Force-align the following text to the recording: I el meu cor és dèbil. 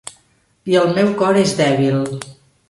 I 0.71 0.77
el 0.79 0.89
meu 0.95 1.11
cor 1.19 1.39
és 1.43 1.53
dèbil. 1.61 2.03